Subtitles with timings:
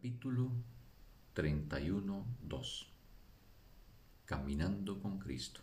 [0.00, 0.50] Capítulo
[1.34, 2.86] 31.2
[4.24, 5.60] Caminando con Cristo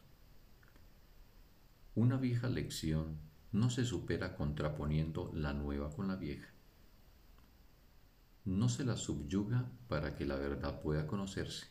[1.95, 3.17] Una vieja lección
[3.51, 6.49] no se supera contraponiendo la nueva con la vieja.
[8.45, 11.65] No se la subyuga para que la verdad pueda conocerse,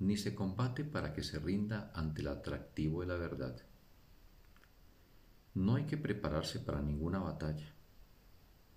[0.00, 3.56] ni se combate para que se rinda ante el atractivo de la verdad.
[5.54, 7.75] No hay que prepararse para ninguna batalla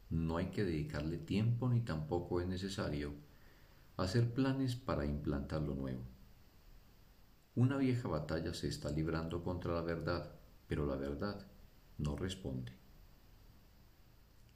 [0.09, 3.13] no hay que dedicarle tiempo ni tampoco es necesario
[3.97, 6.01] hacer planes para implantar lo nuevo.
[7.55, 10.31] Una vieja batalla se está librando contra la verdad,
[10.67, 11.45] pero la verdad
[11.97, 12.71] no responde.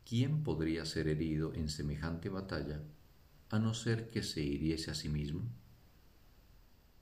[0.05, 2.81] ¿Quién podría ser herido en semejante batalla
[3.49, 5.41] a no ser que se hiriese a sí mismo?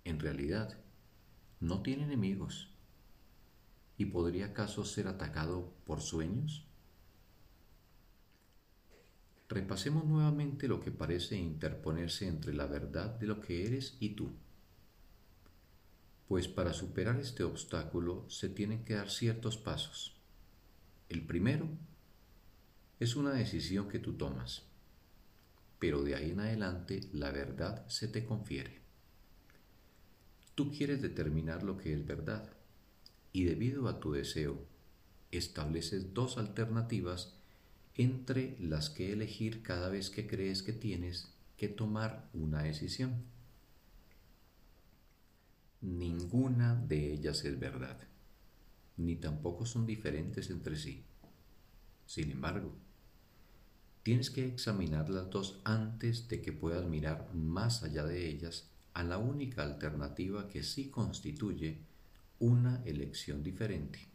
[0.03, 0.77] En realidad,
[1.59, 2.69] no tiene enemigos.
[3.97, 6.70] ¿Y podría acaso ser atacado por sueños?
[9.51, 14.31] Repasemos nuevamente lo que parece interponerse entre la verdad de lo que eres y tú.
[16.29, 20.15] Pues para superar este obstáculo se tienen que dar ciertos pasos.
[21.09, 21.67] El primero
[23.01, 24.63] es una decisión que tú tomas,
[25.79, 28.79] pero de ahí en adelante la verdad se te confiere.
[30.55, 32.49] Tú quieres determinar lo que es verdad
[33.33, 34.65] y debido a tu deseo
[35.29, 37.40] estableces dos alternativas
[37.95, 43.23] entre las que elegir cada vez que crees que tienes que tomar una decisión.
[45.81, 47.97] Ninguna de ellas es verdad,
[48.97, 51.03] ni tampoco son diferentes entre sí.
[52.05, 52.73] Sin embargo,
[54.03, 59.03] tienes que examinar las dos antes de que puedas mirar más allá de ellas a
[59.03, 61.79] la única alternativa que sí constituye
[62.39, 64.10] una elección diferente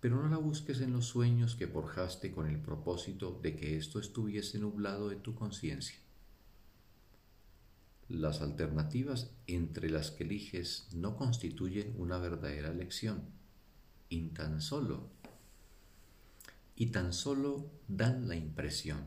[0.00, 4.00] pero no la busques en los sueños que forjaste con el propósito de que esto
[4.00, 5.98] estuviese nublado de tu conciencia.
[8.08, 13.22] Las alternativas entre las que eliges no constituyen una verdadera elección,
[14.08, 15.08] y tan solo,
[16.74, 19.04] y tan solo dan la impresión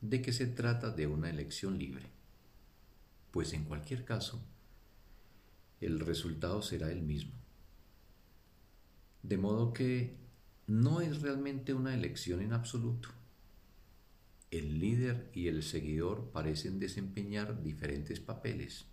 [0.00, 2.04] de que se trata de una elección libre,
[3.30, 4.42] pues en cualquier caso,
[5.80, 7.45] el resultado será el mismo
[9.28, 10.14] de modo que
[10.68, 13.08] no es realmente una elección en absoluto.
[14.52, 18.86] El líder y el seguidor parecen desempeñar diferentes papeles.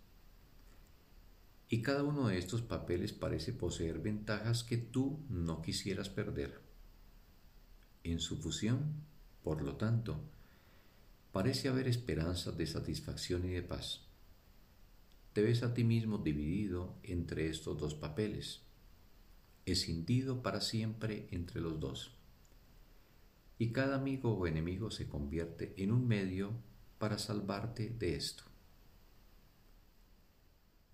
[1.68, 6.60] Y cada uno de estos papeles parece poseer ventajas que tú no quisieras perder.
[8.02, 9.04] En su fusión,
[9.44, 10.20] por lo tanto,
[11.32, 14.00] parece haber esperanzas de satisfacción y de paz.
[15.32, 18.64] Te ves a ti mismo dividido entre estos dos papeles
[19.66, 22.12] escindido para siempre entre los dos.
[23.58, 26.52] Y cada amigo o enemigo se convierte en un medio
[26.98, 28.44] para salvarte de esto.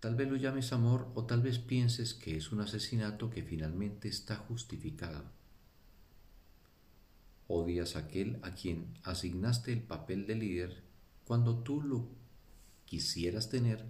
[0.01, 4.09] Tal vez lo llames amor o tal vez pienses que es un asesinato que finalmente
[4.09, 5.25] está justificado.
[7.49, 10.83] Odias a aquel a quien asignaste el papel de líder
[11.27, 12.09] cuando tú lo
[12.87, 13.85] quisieras tener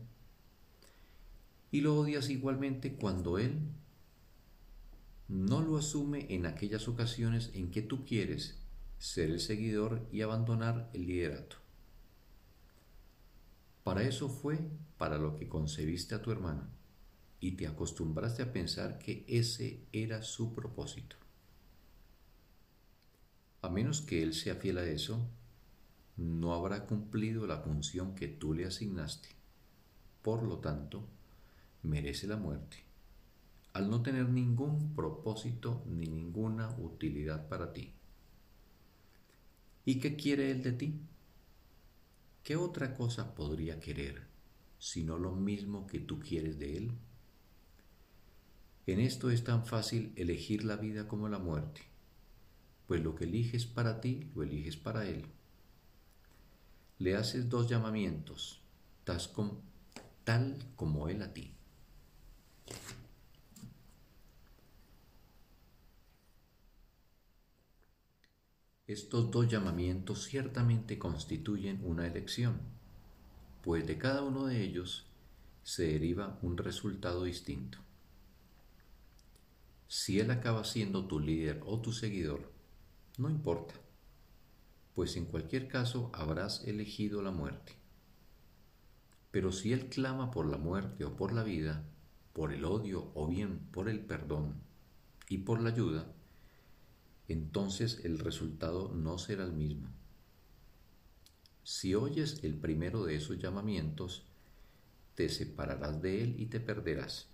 [1.71, 3.61] y lo odias igualmente cuando él
[5.31, 8.59] no lo asume en aquellas ocasiones en que tú quieres
[8.99, 11.57] ser el seguidor y abandonar el liderato.
[13.85, 14.59] Para eso fue
[14.99, 16.69] para lo que concebiste a tu hermano
[17.39, 21.15] y te acostumbraste a pensar que ese era su propósito.
[23.63, 25.31] A menos que él sea fiel a eso,
[26.17, 29.29] no habrá cumplido la función que tú le asignaste.
[30.23, 31.07] Por lo tanto,
[31.83, 32.90] merece la muerte
[33.73, 37.93] al no tener ningún propósito ni ninguna utilidad para ti.
[39.85, 41.01] ¿Y qué quiere Él de ti?
[42.43, 44.29] ¿Qué otra cosa podría querer
[44.79, 46.93] sino lo mismo que tú quieres de Él?
[48.87, 51.83] En esto es tan fácil elegir la vida como la muerte,
[52.87, 55.27] pues lo que eliges para ti lo eliges para Él.
[56.99, 58.63] Le haces dos llamamientos,
[60.25, 61.55] tal como Él a ti.
[68.91, 72.59] Estos dos llamamientos ciertamente constituyen una elección,
[73.63, 75.07] pues de cada uno de ellos
[75.63, 77.79] se deriva un resultado distinto.
[79.87, 82.51] Si Él acaba siendo tu líder o tu seguidor,
[83.17, 83.77] no importa,
[84.97, 87.77] pues en cualquier caso habrás elegido la muerte.
[89.31, 91.85] Pero si Él clama por la muerte o por la vida,
[92.33, 94.61] por el odio o bien por el perdón
[95.29, 96.13] y por la ayuda,
[97.33, 99.89] entonces el resultado no será el mismo.
[101.63, 104.25] Si oyes el primero de esos llamamientos,
[105.15, 107.29] te separarás de él y te perderás.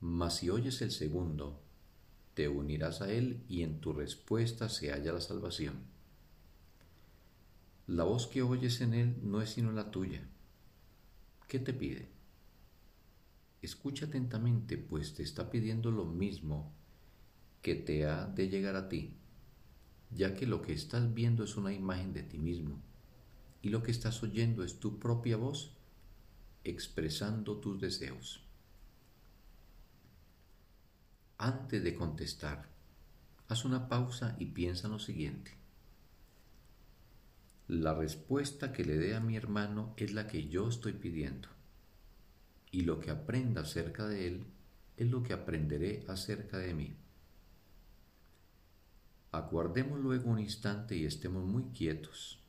[0.00, 1.62] Mas si oyes el segundo,
[2.34, 5.84] te unirás a él y en tu respuesta se halla la salvación.
[7.86, 10.26] La voz que oyes en él no es sino la tuya.
[11.46, 12.08] ¿Qué te pide?
[13.62, 16.74] Escucha atentamente, pues te está pidiendo lo mismo
[17.66, 19.12] que te ha de llegar a ti,
[20.12, 22.80] ya que lo que estás viendo es una imagen de ti mismo
[23.60, 25.72] y lo que estás oyendo es tu propia voz
[26.62, 28.44] expresando tus deseos.
[31.38, 32.68] Antes de contestar,
[33.48, 35.50] haz una pausa y piensa en lo siguiente.
[37.66, 41.48] La respuesta que le dé a mi hermano es la que yo estoy pidiendo,
[42.70, 44.44] y lo que aprenda acerca de él
[44.96, 46.96] es lo que aprenderé acerca de mí.
[49.36, 52.42] Aguardemos luego un instante y estemos muy quietos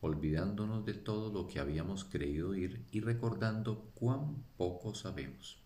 [0.00, 5.58] olvidándonos de todo lo que habíamos creído ir y recordando cuán poco sabemos.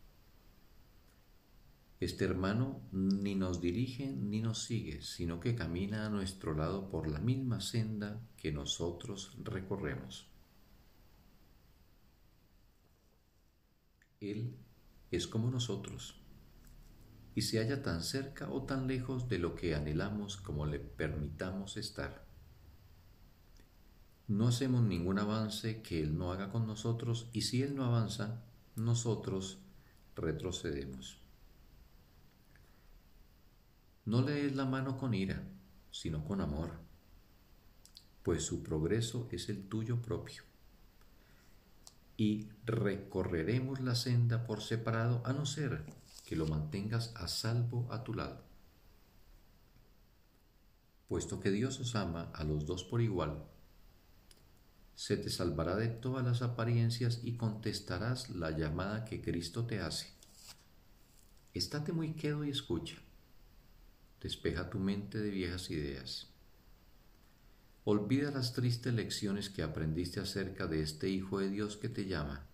[2.01, 7.09] Este hermano ni nos dirige ni nos sigue, sino que camina a nuestro lado por
[7.09, 10.27] la misma senda que nosotros recorremos.
[14.21, 14.57] Él
[15.11, 16.24] es como nosotros
[17.35, 21.77] y se halla tan cerca o tan lejos de lo que anhelamos como le permitamos
[21.77, 22.25] estar.
[24.29, 28.43] No hacemos ningún avance que Él no haga con nosotros y si Él no avanza,
[28.77, 29.59] nosotros
[30.17, 31.19] retrocedemos.
[34.07, 35.43] No le des la mano con ira,
[35.91, 36.73] sino con amor,
[38.23, 40.43] pues su progreso es el tuyo propio.
[42.17, 45.85] Y recorreremos la senda por separado a no ser
[46.25, 48.43] que lo mantengas a salvo a tu lado.
[51.09, 53.45] Puesto que Dios os ama a los dos por igual,
[54.95, 60.09] se te salvará de todas las apariencias y contestarás la llamada que Cristo te hace.
[61.53, 62.97] Estate muy quedo y escucha.
[64.21, 66.29] Despeja tu mente de viejas ideas.
[67.85, 72.47] Olvida las tristes lecciones que aprendiste acerca de este Hijo de Dios que te llama.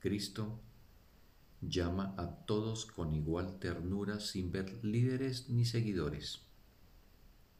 [0.00, 0.60] Cristo
[1.60, 6.48] llama a todos con igual ternura sin ver líderes ni seguidores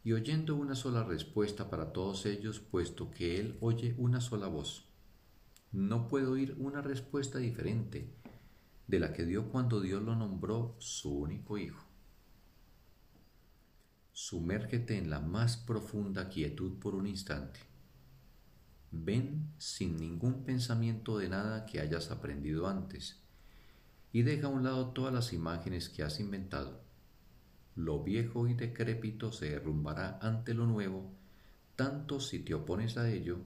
[0.08, 4.86] y oyendo una sola respuesta para todos ellos, puesto que Él oye una sola voz.
[5.70, 8.10] No puede oír una respuesta diferente
[8.86, 11.84] de la que dio cuando Dios lo nombró su único Hijo.
[14.12, 17.60] Sumérgete en la más profunda quietud por un instante.
[18.90, 23.22] Ven sin ningún pensamiento de nada que hayas aprendido antes
[24.18, 26.88] y deja a un lado todas las imágenes que has inventado
[27.78, 31.12] lo viejo y decrépito se derrumbará ante lo nuevo,
[31.76, 33.38] tanto si te opones a ello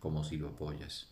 [0.00, 1.10] como si lo apoyas.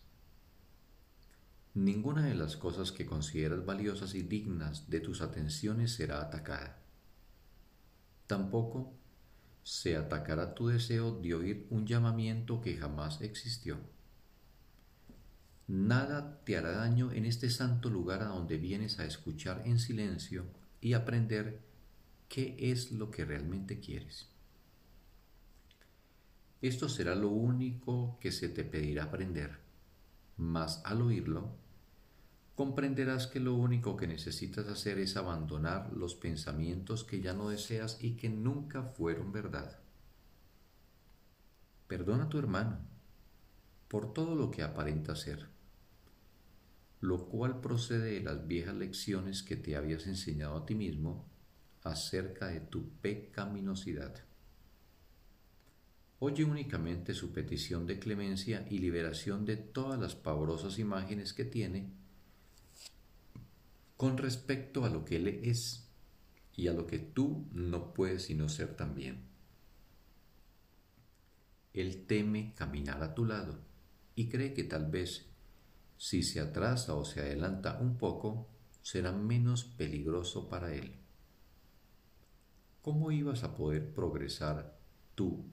[1.73, 6.81] Ninguna de las cosas que consideras valiosas y dignas de tus atenciones será atacada.
[8.27, 8.91] Tampoco
[9.63, 13.77] se atacará tu deseo de oír un llamamiento que jamás existió.
[15.67, 20.45] Nada te hará daño en este santo lugar a donde vienes a escuchar en silencio
[20.79, 21.59] y aprender
[22.29, 24.29] qué es lo que realmente quieres.
[26.61, 29.59] Esto será lo único que se te pedirá aprender,
[30.37, 31.55] mas al oírlo,
[32.55, 37.97] comprenderás que lo único que necesitas hacer es abandonar los pensamientos que ya no deseas
[38.01, 39.79] y que nunca fueron verdad.
[41.87, 42.77] Perdona a tu hermano
[43.87, 45.54] por todo lo que aparenta ser,
[47.01, 51.25] lo cual procede de las viejas lecciones que te habías enseñado a ti mismo
[51.83, 54.23] acerca de tu pecaminosidad.
[56.19, 61.91] Oye únicamente su petición de clemencia y liberación de todas las pavorosas imágenes que tiene
[63.97, 65.87] con respecto a lo que Él es
[66.55, 69.19] y a lo que tú no puedes sino ser también.
[71.73, 73.59] Él teme caminar a tu lado
[74.15, 75.27] y cree que tal vez
[75.97, 78.49] si se atrasa o se adelanta un poco,
[78.81, 80.95] será menos peligroso para Él.
[82.81, 84.77] ¿Cómo ibas a poder progresar
[85.15, 85.45] tú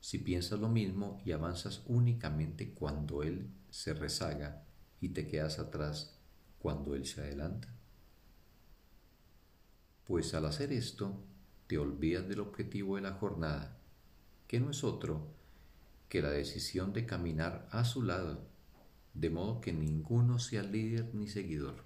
[0.00, 4.64] si piensas lo mismo y avanzas únicamente cuando Él se rezaga
[5.00, 6.18] y te quedas atrás
[6.58, 7.68] cuando Él se adelanta?
[10.04, 11.22] Pues al hacer esto,
[11.66, 13.78] te olvidas del objetivo de la jornada,
[14.46, 15.34] que no es otro
[16.08, 18.46] que la decisión de caminar a su lado,
[19.14, 21.84] de modo que ninguno sea líder ni seguidor.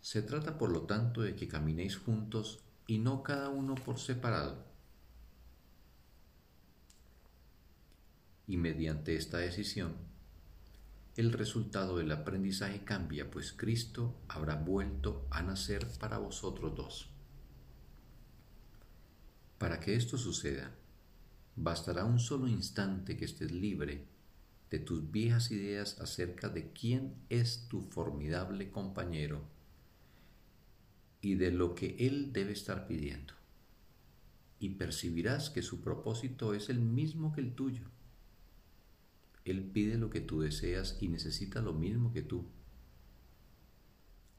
[0.00, 4.64] Se trata por lo tanto de que caminéis juntos y no cada uno por separado.
[8.46, 9.96] Y mediante esta decisión,
[11.16, 17.10] el resultado del aprendizaje cambia, pues Cristo habrá vuelto a nacer para vosotros dos.
[19.58, 20.70] Para que esto suceda,
[21.56, 24.06] bastará un solo instante que estés libre
[24.70, 29.42] de tus viejas ideas acerca de quién es tu formidable compañero
[31.20, 33.34] y de lo que él debe estar pidiendo.
[34.58, 37.82] Y percibirás que su propósito es el mismo que el tuyo.
[39.44, 42.46] Él pide lo que tú deseas y necesita lo mismo que tú.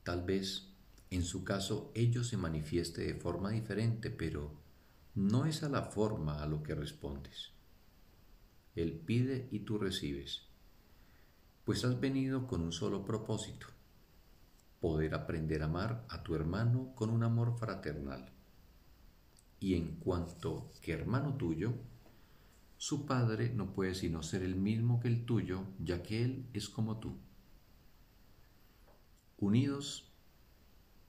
[0.03, 0.69] Tal vez,
[1.09, 4.51] en su caso, ello se manifieste de forma diferente, pero
[5.15, 7.56] no es a la forma a lo que respondes.
[8.77, 10.43] Él pide y tú recibes,
[11.65, 13.65] pues has venido con un solo propósito,
[14.79, 18.31] poder aprender a amar a tu hermano con un amor fraternal.
[19.59, 21.73] Y en cuanto que hermano tuyo,
[22.77, 26.69] su padre no puede sino ser el mismo que el tuyo, ya que él es
[26.69, 27.17] como tú.
[29.39, 30.11] Unidos,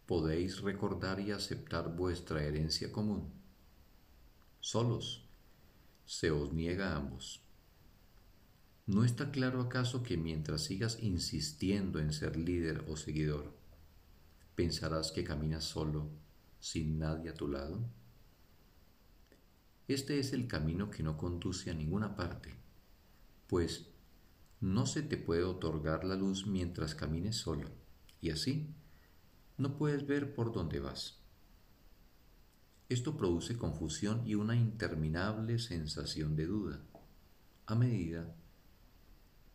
[0.06, 3.30] podéis recordar y aceptar vuestra herencia común.
[4.58, 5.28] Solos,
[6.06, 7.42] se os niega a ambos.
[8.88, 13.54] ¿No está claro acaso que mientras sigas insistiendo en ser líder o seguidor,
[14.54, 16.09] pensarás que caminas solo,
[16.59, 17.87] sin nadie a tu lado?
[19.88, 22.54] Este es el camino que no conduce a ninguna parte,
[23.47, 23.90] pues
[24.62, 27.68] no se te puede otorgar la luz mientras camines solo,
[28.23, 28.75] y así
[29.59, 31.18] no puedes ver por dónde vas.
[32.88, 36.80] Esto produce confusión y una interminable sensación de duda,
[37.66, 38.35] a medida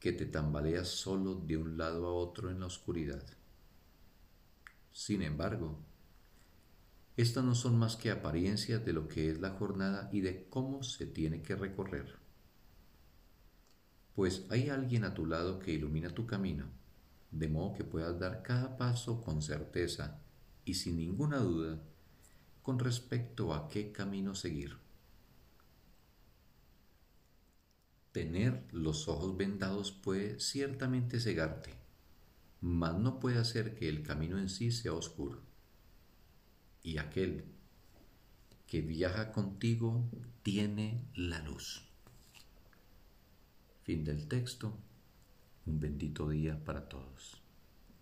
[0.04, 3.24] que te tambaleas solo de un lado a otro en la oscuridad.
[4.92, 5.80] Sin embargo,
[7.16, 10.84] estas no son más que apariencias de lo que es la jornada y de cómo
[10.84, 12.18] se tiene que recorrer.
[14.14, 16.66] Pues hay alguien a tu lado que ilumina tu camino,
[17.32, 20.20] de modo que puedas dar cada paso con certeza
[20.66, 21.82] y sin ninguna duda
[22.62, 24.78] con respecto a qué camino seguir.
[28.14, 31.74] Tener los ojos vendados puede ciertamente cegarte,
[32.62, 35.42] mas no puede hacer que el camino en sí sea oscuro.
[36.82, 37.44] Y aquel
[38.68, 40.10] que viaja contigo
[40.44, 41.90] tiene la luz.
[43.84, 44.78] Fin del texto.
[45.66, 47.43] Un bendito día para todos.